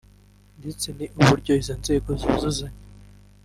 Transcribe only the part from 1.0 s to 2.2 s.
n’uburyo izo nzego